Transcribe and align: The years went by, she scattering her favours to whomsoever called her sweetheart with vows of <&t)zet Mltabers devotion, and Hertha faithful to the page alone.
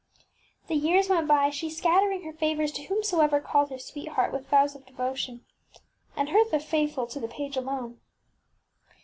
The 0.65 0.73
years 0.73 1.09
went 1.09 1.27
by, 1.27 1.51
she 1.51 1.69
scattering 1.69 2.23
her 2.23 2.33
favours 2.33 2.71
to 2.71 2.81
whomsoever 2.81 3.39
called 3.39 3.69
her 3.69 3.77
sweetheart 3.77 4.33
with 4.33 4.47
vows 4.47 4.73
of 4.73 4.81
<&t)zet 4.81 4.85
Mltabers 4.85 4.87
devotion, 4.87 5.45
and 6.17 6.29
Hertha 6.29 6.59
faithful 6.59 7.05
to 7.05 7.19
the 7.19 7.27
page 7.27 7.55
alone. 7.55 7.99